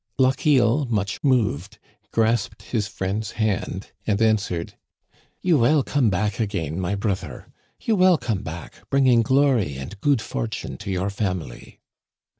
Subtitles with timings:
[0.17, 1.77] Lochiel, much moved,
[2.11, 4.73] grasped his friend's hand and answered:
[5.41, 7.45] You will come back again, my brother.
[7.79, 11.81] You will come back, bringing glory and good fortune to your family."